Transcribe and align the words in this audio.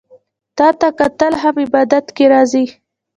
تاته 0.57 0.89
کتل 0.99 1.33
هم 1.41 1.55
عبادت 1.65 2.05
کی 2.15 2.25
راځي 2.33 2.65